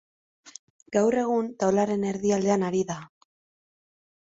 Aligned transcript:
Gaur 0.97 1.17
egun 1.25 1.51
taularen 1.65 2.07
erdialdean 2.13 2.67
ari 2.71 2.85
da. 2.95 2.99